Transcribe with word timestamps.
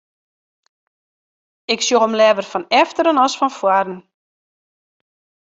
Ik 1.73 1.79
sjoch 1.83 2.05
him 2.05 2.15
leaver 2.21 2.45
fan 2.51 2.65
efteren 2.81 3.21
as 3.25 3.37
fan 3.39 3.53
foaren. 3.59 3.99